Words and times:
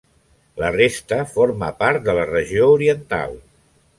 La 0.61 0.71
resta 0.75 1.19
forma 1.33 1.69
part 1.83 2.07
de 2.09 2.17
la 2.21 2.25
Regió 2.31 2.73
Oriental. 2.79 3.37